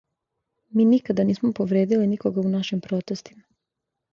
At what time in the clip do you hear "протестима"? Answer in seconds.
2.81-3.41